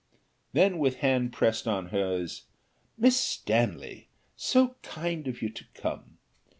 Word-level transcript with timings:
Then 0.53 0.79
with 0.79 0.95
hand 1.01 1.31
pressed 1.31 1.67
on 1.67 1.89
hers, 1.89 2.45
"Miss 2.97 3.15
Stanley, 3.19 4.09
so 4.35 4.77
kind 4.81 5.27
of 5.27 5.43
you 5.43 5.49
to 5.49 5.63
come. 5.75 6.17